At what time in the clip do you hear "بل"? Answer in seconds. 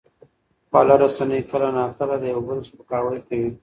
2.47-2.57